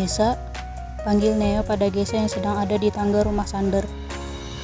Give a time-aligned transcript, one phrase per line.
[0.00, 0.40] Gesa,
[1.04, 3.84] panggil Neo pada Gesa yang sedang ada di tangga rumah Sander.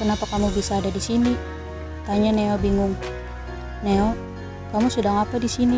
[0.01, 1.37] Kenapa kamu bisa ada di sini?
[2.09, 2.97] Tanya Neo bingung.
[3.85, 4.17] Neo,
[4.73, 5.77] kamu sedang apa di sini?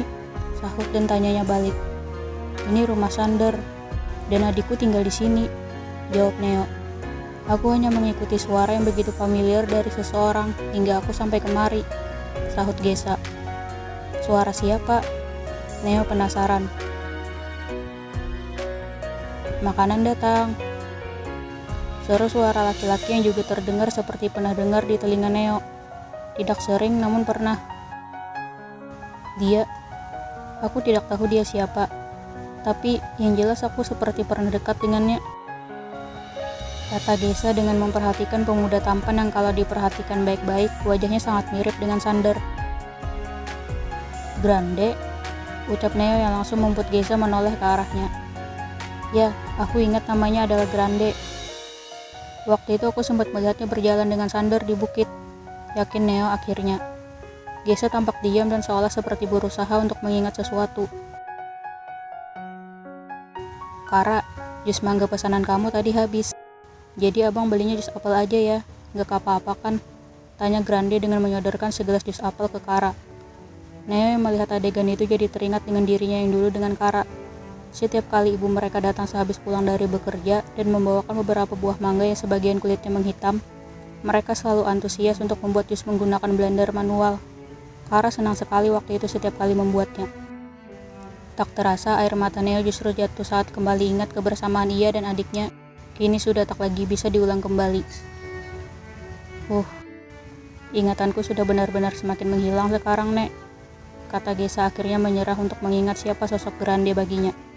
[0.64, 1.76] Sahut dan tanyanya balik.
[2.72, 3.52] Ini rumah Sander,
[4.32, 5.44] dan adikku tinggal di sini.
[6.16, 6.64] Jawab Neo.
[7.52, 11.84] Aku hanya mengikuti suara yang begitu familiar dari seseorang hingga aku sampai kemari.
[12.56, 13.20] Sahut Gesa.
[14.24, 15.04] Suara siapa?
[15.84, 16.64] Neo penasaran.
[19.60, 20.56] Makanan datang.
[22.08, 25.60] Seru suara laki-laki yang juga terdengar seperti pernah dengar di telinga Neo.
[26.40, 27.60] Tidak sering namun pernah.
[29.36, 29.68] Dia,
[30.64, 31.92] aku tidak tahu dia siapa.
[32.64, 35.20] Tapi yang jelas aku seperti pernah dekat dengannya.
[36.96, 42.40] Kata Gesa dengan memperhatikan pemuda tampan yang kalau diperhatikan baik-baik wajahnya sangat mirip dengan Sander.
[44.40, 44.96] Grande,
[45.68, 48.29] ucap Neo yang langsung membuat Gesa menoleh ke arahnya.
[49.10, 51.18] Ya, aku ingat namanya adalah Grande.
[52.46, 55.10] Waktu itu aku sempat melihatnya berjalan dengan Sander di bukit.
[55.74, 56.78] Yakin Neo akhirnya.
[57.66, 60.86] Gesa tampak diam dan seolah seperti berusaha untuk mengingat sesuatu.
[63.90, 64.22] Kara,
[64.70, 66.38] jus mangga pesanan kamu tadi habis.
[66.94, 68.58] Jadi abang belinya jus apel aja ya,
[68.94, 69.76] nggak apa-apa kan?
[70.38, 72.94] Tanya Grande dengan menyodorkan segelas jus apel ke Kara.
[73.90, 77.02] Neo yang melihat adegan itu jadi teringat dengan dirinya yang dulu dengan Kara.
[77.70, 82.18] Setiap kali ibu mereka datang sehabis pulang dari bekerja dan membawakan beberapa buah mangga yang
[82.18, 83.46] sebagian kulitnya menghitam,
[84.02, 87.22] mereka selalu antusias untuk membuat jus menggunakan blender manual.
[87.92, 90.10] Kara senang sekali waktu itu setiap kali membuatnya.
[91.38, 95.54] Tak terasa air mata Neo justru jatuh saat kembali ingat kebersamaan ia dan adiknya.
[95.96, 97.84] Kini sudah tak lagi bisa diulang kembali.
[99.52, 99.68] Uh,
[100.72, 103.32] ingatanku sudah benar-benar semakin menghilang sekarang, Nek.
[104.08, 107.49] Kata Gesa akhirnya menyerah untuk mengingat siapa sosok Grande baginya.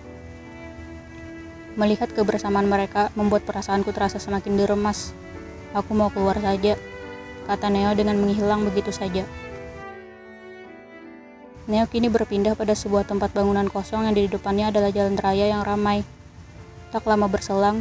[1.72, 5.16] Melihat kebersamaan mereka membuat perasaanku terasa semakin diremas.
[5.72, 6.76] Aku mau keluar saja,
[7.48, 9.24] kata Neo dengan menghilang begitu saja.
[11.64, 15.64] Neo kini berpindah pada sebuah tempat bangunan kosong yang di depannya adalah jalan raya yang
[15.64, 16.04] ramai.
[16.92, 17.80] Tak lama berselang,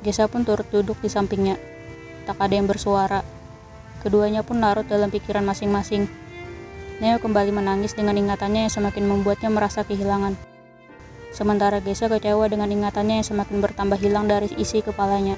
[0.00, 1.58] Gesa pun turut duduk di sampingnya.
[2.24, 3.20] Tak ada yang bersuara.
[4.00, 6.06] Keduanya pun larut dalam pikiran masing-masing.
[7.02, 10.55] Neo kembali menangis dengan ingatannya yang semakin membuatnya merasa kehilangan.
[11.36, 15.36] Sementara Gesa kecewa dengan ingatannya yang semakin bertambah hilang dari isi kepalanya.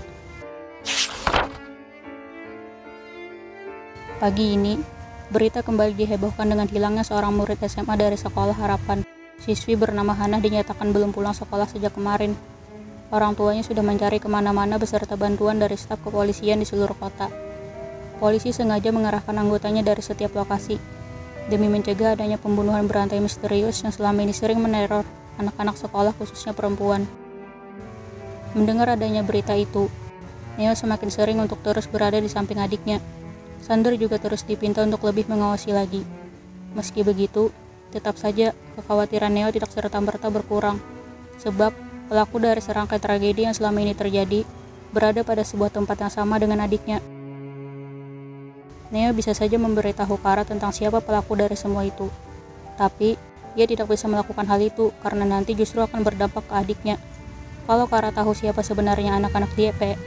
[4.22, 4.78] Pagi ini,
[5.34, 9.02] berita kembali dihebohkan dengan hilangnya seorang murid SMA dari sekolah harapan.
[9.42, 12.38] Siswi bernama Hana dinyatakan belum pulang sekolah sejak kemarin.
[13.10, 17.26] Orang tuanya sudah mencari ke mana-mana beserta bantuan dari staf kepolisian di seluruh kota.
[18.22, 20.78] Polisi sengaja mengerahkan anggotanya dari setiap lokasi,
[21.50, 27.06] demi mencegah adanya pembunuhan berantai misterius yang selama ini sering meneror anak-anak sekolah khususnya perempuan.
[28.52, 29.86] Mendengar adanya berita itu,
[30.58, 32.98] Neo semakin sering untuk terus berada di samping adiknya.
[33.62, 36.02] Sander juga terus dipinta untuk lebih mengawasi lagi.
[36.74, 37.54] Meski begitu,
[37.94, 40.82] tetap saja kekhawatiran Neo tidak serta-merta berkurang,
[41.38, 41.70] sebab
[42.10, 44.42] pelaku dari serangkai tragedi yang selama ini terjadi
[44.90, 46.98] berada pada sebuah tempat yang sama dengan adiknya.
[48.88, 52.08] Neo bisa saja memberitahu Kara tentang siapa pelaku dari semua itu.
[52.80, 53.20] Tapi,
[53.58, 56.96] ia tidak bisa melakukan hal itu karena nanti justru akan berdampak ke adiknya.
[57.66, 59.98] Kalau Kara tahu siapa sebenarnya anak-anak DP,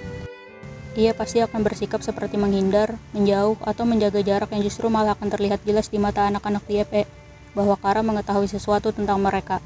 [0.96, 5.60] ia pasti akan bersikap seperti menghindar, menjauh, atau menjaga jarak yang justru malah akan terlihat
[5.68, 7.04] jelas di mata anak-anak DP
[7.52, 9.60] bahwa Kara mengetahui sesuatu tentang mereka.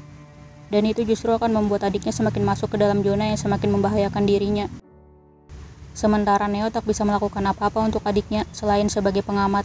[0.66, 4.66] Dan itu justru akan membuat adiknya semakin masuk ke dalam zona yang semakin membahayakan dirinya.
[5.94, 9.62] Sementara Neo tak bisa melakukan apa-apa untuk adiknya selain sebagai pengamat.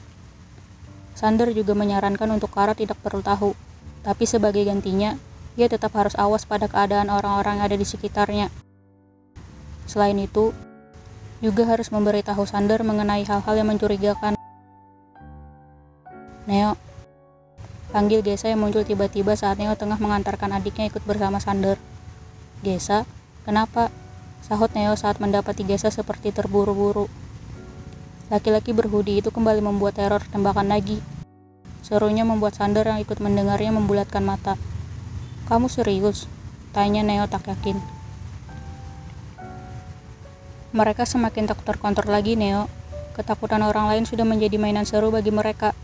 [1.18, 3.71] Sander juga menyarankan untuk Kara tidak perlu tahu
[4.02, 5.14] tapi sebagai gantinya,
[5.54, 8.50] ia tetap harus awas pada keadaan orang-orang yang ada di sekitarnya.
[9.86, 10.56] Selain itu,
[11.42, 14.38] juga harus memberitahu Sander mengenai hal-hal yang mencurigakan.
[16.50, 16.74] Neo,
[17.94, 21.78] panggil Gesa yang muncul tiba-tiba saat Neo tengah mengantarkan adiknya ikut bersama Sander.
[22.66, 23.06] Gesa,
[23.46, 23.94] kenapa?
[24.42, 27.06] Sahut Neo saat mendapati Gesa seperti terburu-buru.
[28.34, 31.04] Laki-laki berhudi itu kembali membuat teror tembakan lagi
[31.92, 34.56] Serunya membuat Sander yang ikut mendengarnya membulatkan mata.
[35.52, 36.24] Kamu serius?
[36.72, 37.76] Tanya Neo tak yakin.
[40.72, 42.72] Mereka semakin tak terkontrol lagi, Neo.
[43.12, 45.76] Ketakutan orang lain sudah menjadi mainan seru bagi mereka.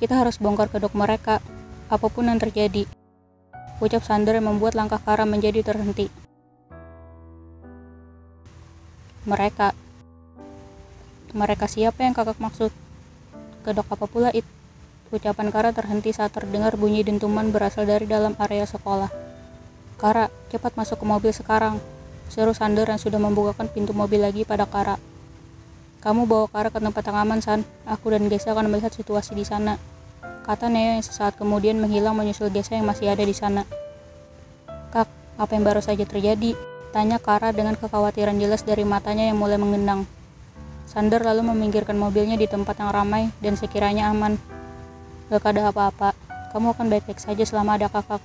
[0.00, 1.44] Kita harus bongkar kedok mereka,
[1.92, 2.88] apa pun yang terjadi.
[3.76, 6.08] Ucap Sander yang membuat langkah Kara menjadi terhenti.
[9.28, 9.76] Mereka.
[11.36, 12.72] Mereka siapa yang kakak maksud?
[13.68, 14.61] Kedok apa pula itu?
[15.12, 19.12] Ucapan Kara terhenti saat terdengar bunyi dentuman berasal dari dalam area sekolah.
[20.00, 21.76] Kara, cepat masuk ke mobil sekarang.
[22.32, 24.96] Seru Sander yang sudah membukakan pintu mobil lagi pada Kara.
[26.00, 27.60] Kamu bawa Kara ke tempat yang aman, San.
[27.84, 29.76] Aku dan Gesa akan melihat situasi di sana.
[30.48, 33.68] Kata Neo yang sesaat kemudian menghilang menyusul Gesa yang masih ada di sana.
[34.96, 36.56] Kak, apa yang baru saja terjadi?
[36.88, 40.08] Tanya Kara dengan kekhawatiran jelas dari matanya yang mulai mengendang.
[40.88, 44.40] Sander lalu meminggirkan mobilnya di tempat yang ramai dan sekiranya aman.
[45.32, 46.12] Gak ada apa-apa,
[46.52, 48.20] kamu akan baik-baik saja selama ada kakak.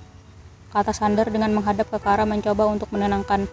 [0.68, 3.48] Kata Sander dengan menghadap ke Kara mencoba untuk menenangkan.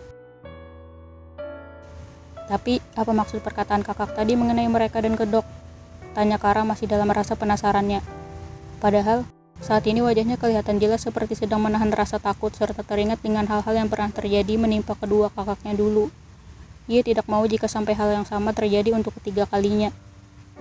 [2.52, 5.48] Tapi, apa maksud perkataan kakak tadi mengenai mereka dan kedok?
[6.12, 8.04] Tanya Kara masih dalam rasa penasarannya.
[8.84, 9.24] Padahal,
[9.64, 13.88] saat ini wajahnya kelihatan jelas seperti sedang menahan rasa takut serta teringat dengan hal-hal yang
[13.88, 16.12] pernah terjadi menimpa kedua kakaknya dulu.
[16.92, 19.96] Ia tidak mau jika sampai hal yang sama terjadi untuk ketiga kalinya.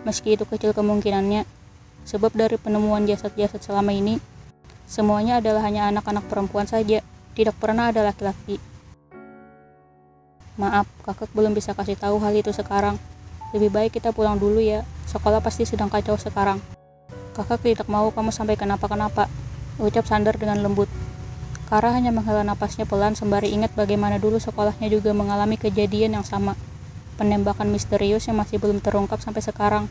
[0.07, 1.64] Meski itu kecil kemungkinannya,
[2.05, 4.21] sebab dari penemuan jasad-jasad selama ini,
[4.85, 7.01] semuanya adalah hanya anak-anak perempuan saja,
[7.35, 8.61] tidak pernah ada laki-laki.
[10.55, 12.95] Maaf, kakak belum bisa kasih tahu hal itu sekarang.
[13.51, 16.63] Lebih baik kita pulang dulu ya, sekolah pasti sedang kacau sekarang.
[17.35, 19.27] Kakak tidak mau kamu sampai kenapa-kenapa,
[19.83, 20.87] ucap Sander dengan lembut.
[21.67, 26.55] Kara hanya menghela napasnya pelan sembari ingat bagaimana dulu sekolahnya juga mengalami kejadian yang sama.
[27.19, 29.91] Penembakan misterius yang masih belum terungkap sampai sekarang.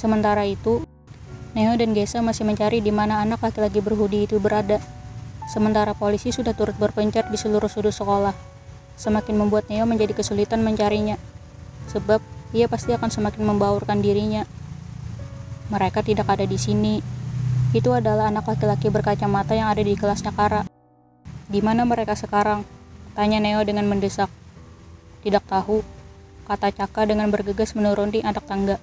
[0.00, 0.80] Sementara itu,
[1.52, 4.80] Neo dan Gesa masih mencari di mana anak laki-laki berhudi itu berada.
[5.52, 8.32] Sementara polisi sudah turut berpencar di seluruh sudut sekolah.
[8.96, 11.20] Semakin membuat Neo menjadi kesulitan mencarinya.
[11.92, 12.24] Sebab
[12.56, 14.48] ia pasti akan semakin membaurkan dirinya.
[15.68, 17.04] Mereka tidak ada di sini.
[17.76, 20.64] Itu adalah anak laki-laki berkacamata yang ada di kelasnya Kara.
[21.44, 22.64] Di mana mereka sekarang?
[23.12, 24.32] Tanya Neo dengan mendesak.
[25.20, 25.84] Tidak tahu,
[26.48, 28.80] kata Caka dengan bergegas menurun di anak tangga.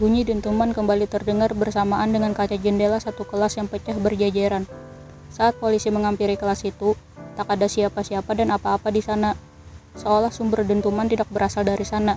[0.00, 4.64] Bunyi dentuman kembali terdengar bersamaan dengan kaca jendela satu kelas yang pecah berjajaran.
[5.28, 6.96] Saat polisi menghampiri kelas itu,
[7.36, 9.36] tak ada siapa-siapa dan apa-apa di sana.
[10.00, 12.16] Seolah sumber dentuman tidak berasal dari sana.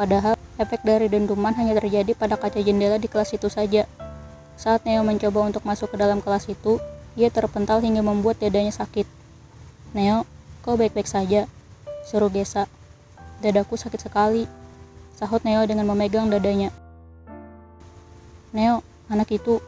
[0.00, 3.84] Padahal, efek dari dentuman hanya terjadi pada kaca jendela di kelas itu saja.
[4.56, 6.80] Saat Neo mencoba untuk masuk ke dalam kelas itu,
[7.20, 9.04] ia terpental hingga membuat dadanya sakit.
[9.92, 10.24] Neo,
[10.64, 11.52] kau baik-baik saja?
[12.08, 12.64] Seru Gesa.
[13.44, 14.48] Dadaku sakit sekali.
[15.20, 16.72] Sahut Neo dengan memegang dadanya.
[18.54, 19.58] Neo, anak itu.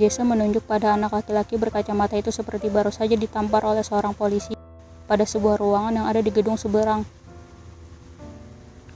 [0.00, 4.56] Gesa menunjuk pada anak laki-laki berkacamata itu seperti baru saja ditampar oleh seorang polisi
[5.04, 7.04] pada sebuah ruangan yang ada di gedung seberang.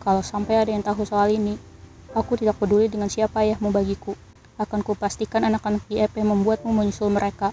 [0.01, 1.61] Kalau sampai ada yang tahu soal ini,
[2.17, 4.17] aku tidak peduli dengan siapa ayahmu bagiku.
[4.57, 7.53] Akan kupastikan anak-anak di EP membuatmu menyusul mereka.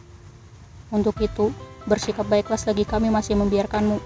[0.95, 1.51] Untuk itu,
[1.83, 3.99] bersikap baiklah selagi kami masih membiarkanmu.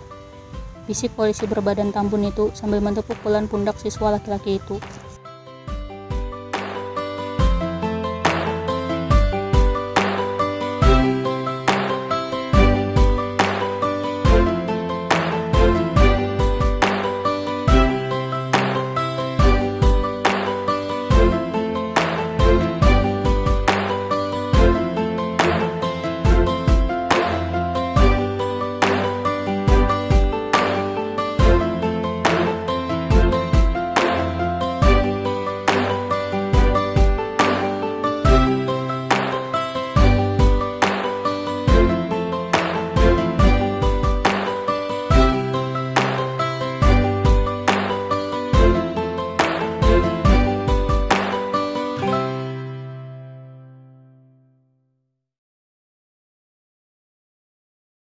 [0.89, 4.81] Bisik polisi berbadan tambun itu sambil mentepuk pelan pundak siswa laki-laki itu.